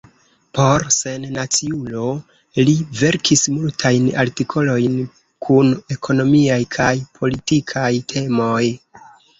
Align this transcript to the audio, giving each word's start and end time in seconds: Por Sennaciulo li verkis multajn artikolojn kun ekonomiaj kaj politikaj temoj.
Por 0.59 0.85
Sennaciulo 0.93 2.05
li 2.69 2.75
verkis 3.03 3.45
multajn 3.59 4.09
artikolojn 4.25 4.99
kun 5.49 5.73
ekonomiaj 5.99 6.61
kaj 6.79 6.93
politikaj 7.21 7.91
temoj. 8.15 8.61